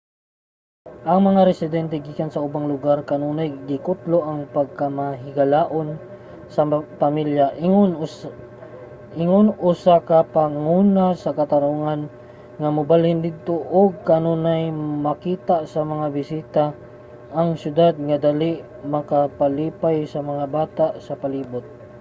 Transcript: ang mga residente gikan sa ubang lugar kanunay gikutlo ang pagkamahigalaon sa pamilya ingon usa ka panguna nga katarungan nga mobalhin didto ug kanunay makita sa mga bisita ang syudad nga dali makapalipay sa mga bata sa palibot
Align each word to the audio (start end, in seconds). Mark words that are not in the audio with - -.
ang 1.11 1.19
mga 1.27 1.41
residente 1.51 1.95
gikan 2.05 2.31
sa 2.31 2.43
ubang 2.47 2.65
lugar 2.73 2.97
kanunay 3.09 3.49
gikutlo 3.69 4.17
ang 4.29 4.39
pagkamahigalaon 4.55 5.89
sa 6.53 6.61
pamilya 7.01 7.45
ingon 9.23 9.47
usa 9.71 9.95
ka 10.09 10.19
panguna 10.35 11.05
nga 11.13 11.31
katarungan 11.39 12.01
nga 12.59 12.69
mobalhin 12.77 13.19
didto 13.27 13.55
ug 13.79 13.89
kanunay 14.11 14.63
makita 15.07 15.55
sa 15.73 15.81
mga 15.91 16.07
bisita 16.17 16.63
ang 17.39 17.49
syudad 17.61 17.93
nga 18.07 18.17
dali 18.25 18.51
makapalipay 18.93 19.97
sa 20.13 20.19
mga 20.29 20.45
bata 20.57 20.87
sa 21.05 21.13
palibot 21.21 21.65